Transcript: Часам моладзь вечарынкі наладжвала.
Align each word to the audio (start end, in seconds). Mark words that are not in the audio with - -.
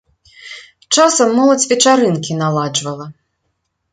Часам 0.97 1.29
моладзь 1.41 1.67
вечарынкі 1.73 2.37
наладжвала. 2.41 3.07